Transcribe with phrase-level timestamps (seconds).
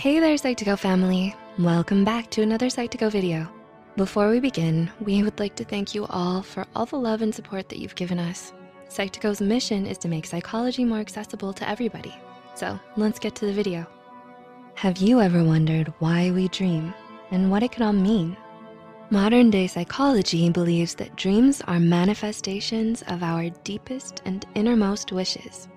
[0.00, 1.36] Hey there, Psych2Go family.
[1.58, 3.46] Welcome back to another Psych2Go video.
[3.98, 7.34] Before we begin, we would like to thank you all for all the love and
[7.34, 8.54] support that you've given us.
[8.88, 12.14] Psych2Go's mission is to make psychology more accessible to everybody.
[12.54, 13.86] So let's get to the video.
[14.76, 16.94] Have you ever wondered why we dream
[17.30, 18.38] and what it could all mean?
[19.10, 25.68] Modern day psychology believes that dreams are manifestations of our deepest and innermost wishes.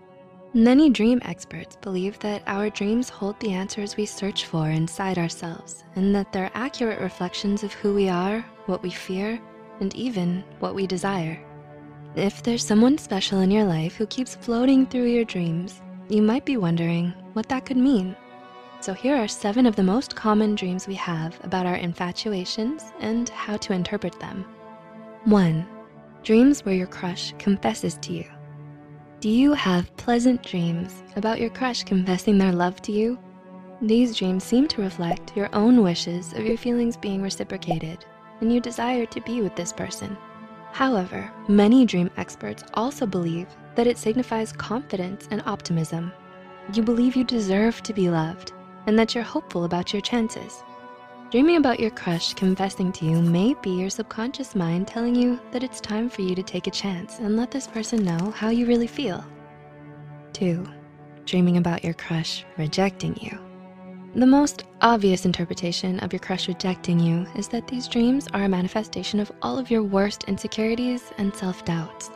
[0.56, 5.84] Many dream experts believe that our dreams hold the answers we search for inside ourselves
[5.96, 9.42] and that they're accurate reflections of who we are, what we fear,
[9.80, 11.44] and even what we desire.
[12.16, 16.46] If there's someone special in your life who keeps floating through your dreams, you might
[16.46, 18.16] be wondering what that could mean.
[18.80, 23.28] So here are seven of the most common dreams we have about our infatuations and
[23.30, 24.46] how to interpret them.
[25.24, 25.66] One,
[26.22, 28.26] dreams where your crush confesses to you.
[29.24, 33.18] Do you have pleasant dreams about your crush confessing their love to you?
[33.82, 38.04] These dreams seem to reflect your own wishes of your feelings being reciprocated
[38.42, 40.18] and you desire to be with this person.
[40.74, 46.12] However, many dream experts also believe that it signifies confidence and optimism.
[46.74, 48.52] You believe you deserve to be loved
[48.88, 50.66] and that you're hopeful about your chances.
[51.34, 55.64] Dreaming about your crush confessing to you may be your subconscious mind telling you that
[55.64, 58.68] it's time for you to take a chance and let this person know how you
[58.68, 59.26] really feel.
[60.32, 60.64] Two,
[61.26, 63.36] dreaming about your crush rejecting you.
[64.14, 68.48] The most obvious interpretation of your crush rejecting you is that these dreams are a
[68.48, 72.12] manifestation of all of your worst insecurities and self-doubts.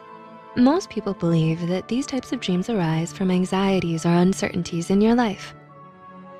[0.55, 5.15] Most people believe that these types of dreams arise from anxieties or uncertainties in your
[5.15, 5.55] life.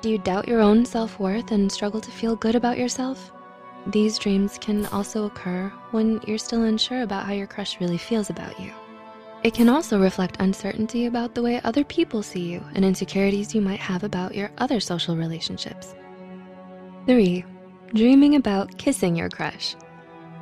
[0.02, 3.32] Do you doubt your own self-worth and struggle to feel good about yourself?
[3.88, 8.30] These dreams can also occur when you're still unsure about how your crush really feels
[8.30, 8.72] about you.
[9.44, 13.62] It can also reflect uncertainty about the way other people see you and insecurities you
[13.62, 15.96] might have about your other social relationships.
[17.06, 17.46] Three,
[17.94, 19.76] dreaming about kissing your crush.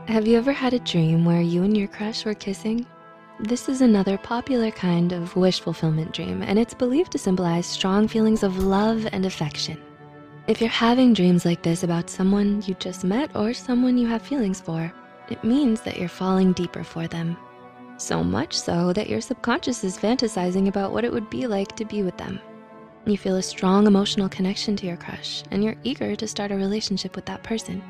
[0.07, 2.85] Have you ever had a dream where you and your crush were kissing?
[3.39, 8.07] This is another popular kind of wish fulfillment dream, and it's believed to symbolize strong
[8.07, 9.77] feelings of love and affection.
[10.47, 14.21] If you're having dreams like this about someone you just met or someone you have
[14.21, 14.89] feelings for,
[15.27, 17.35] it means that you're falling deeper for them.
[17.97, 21.83] So much so that your subconscious is fantasizing about what it would be like to
[21.83, 22.39] be with them.
[23.05, 26.55] You feel a strong emotional connection to your crush and you're eager to start a
[26.55, 27.83] relationship with that person.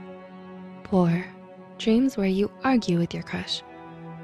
[0.89, 1.23] Four,
[1.77, 3.61] dreams where you argue with your crush.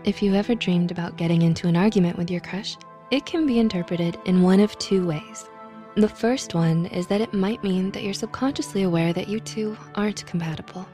[0.03, 2.75] If you ever dreamed about getting into an argument with your crush,
[3.11, 5.47] it can be interpreted in one of two ways.
[5.95, 9.77] The first one is that it might mean that you're subconsciously aware that you two
[9.93, 10.87] aren't compatible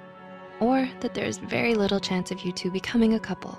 [0.59, 3.57] or that there's very little chance of you two becoming a couple.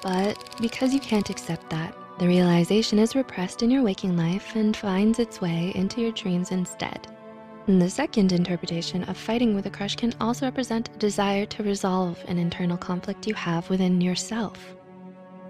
[0.00, 4.76] But because you can't accept that, the realization is repressed in your waking life and
[4.76, 7.08] finds its way into your dreams instead.
[7.66, 11.64] And the second interpretation of fighting with a crush can also represent a desire to
[11.64, 14.76] resolve an internal conflict you have within yourself.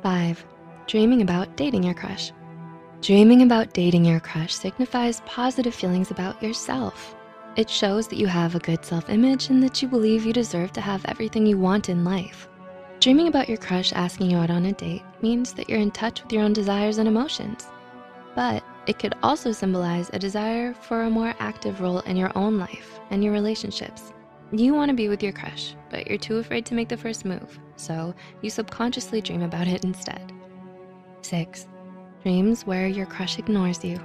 [0.04, 0.44] Five,
[0.87, 2.31] dreaming about dating your crush.
[3.00, 7.16] Dreaming about dating your crush signifies positive feelings about yourself.
[7.56, 10.82] It shows that you have a good self-image and that you believe you deserve to
[10.82, 12.50] have everything you want in life.
[13.00, 16.22] Dreaming about your crush asking you out on a date means that you're in touch
[16.22, 17.66] with your own desires and emotions.
[18.34, 22.59] But it could also symbolize a desire for a more active role in your own
[22.59, 24.12] life and your relationships.
[24.53, 27.59] You wanna be with your crush, but you're too afraid to make the first move,
[27.76, 30.32] so you subconsciously dream about it instead.
[31.22, 31.66] Six,
[32.22, 33.98] dreams where your crush ignores you.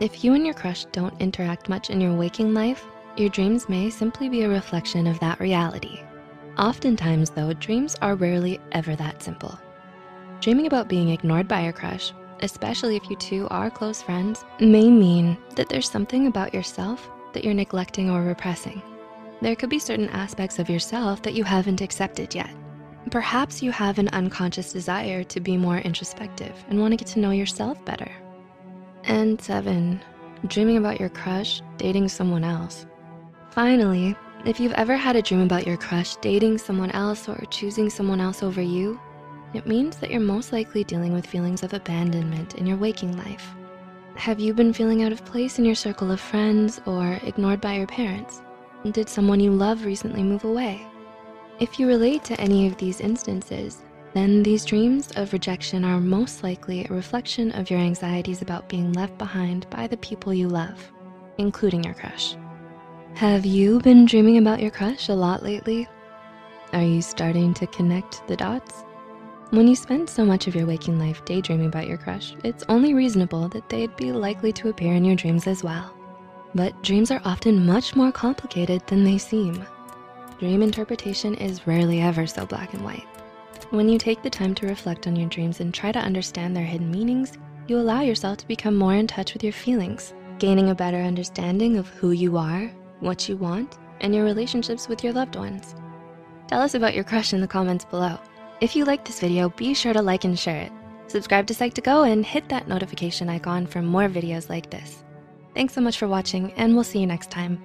[0.00, 2.84] If you and your crush don't interact much in your waking life,
[3.16, 6.00] your dreams may simply be a reflection of that reality.
[6.58, 9.58] Oftentimes though, dreams are rarely ever that simple.
[10.40, 14.90] Dreaming about being ignored by your crush, especially if you two are close friends, may
[14.90, 18.82] mean that there's something about yourself that you're neglecting or repressing.
[19.40, 22.50] There could be certain aspects of yourself that you haven't accepted yet.
[23.10, 27.30] Perhaps you have an unconscious desire to be more introspective and wanna get to know
[27.30, 28.10] yourself better.
[29.04, 30.00] And seven,
[30.46, 32.86] dreaming about your crush dating someone else.
[33.50, 34.16] Finally,
[34.46, 38.20] if you've ever had a dream about your crush dating someone else or choosing someone
[38.20, 39.00] else over you,
[39.54, 43.48] it means that you're most likely dealing with feelings of abandonment in your waking life.
[44.16, 47.74] Have you been feeling out of place in your circle of friends or ignored by
[47.74, 48.42] your parents?
[48.90, 50.86] Did someone you love recently move away?
[51.60, 56.42] If you relate to any of these instances, then these dreams of rejection are most
[56.42, 60.92] likely a reflection of your anxieties about being left behind by the people you love,
[61.38, 62.36] including your crush.
[63.14, 65.86] Have you been dreaming about your crush a lot lately?
[66.72, 68.82] Are you starting to connect the dots?
[69.50, 72.94] When you spend so much of your waking life daydreaming about your crush, it's only
[72.94, 75.94] reasonable that they'd be likely to appear in your dreams as well.
[76.56, 79.64] But dreams are often much more complicated than they seem.
[80.44, 83.06] Dream interpretation is rarely ever so black and white.
[83.70, 86.66] When you take the time to reflect on your dreams and try to understand their
[86.66, 90.74] hidden meanings, you allow yourself to become more in touch with your feelings, gaining a
[90.74, 92.70] better understanding of who you are,
[93.00, 95.74] what you want, and your relationships with your loved ones.
[96.46, 98.18] Tell us about your crush in the comments below.
[98.60, 100.72] If you liked this video, be sure to like and share it.
[101.06, 105.04] Subscribe to Psych2Go and hit that notification icon for more videos like this.
[105.54, 107.62] Thanks so much for watching and we'll see you next time.